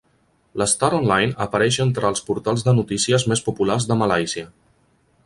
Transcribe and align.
L"Star 0.59 0.87
Online 0.99 1.35
apareix 1.45 1.77
entre 1.85 2.09
els 2.11 2.25
portals 2.31 2.65
de 2.69 2.75
notícies 2.79 3.27
més 3.33 3.47
populars 3.51 3.89
de 3.93 3.99
Malàisia. 4.01 4.49